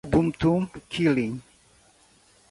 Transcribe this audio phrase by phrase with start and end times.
[0.07, 0.51] Ubuntu
[0.91, 1.33] Kylin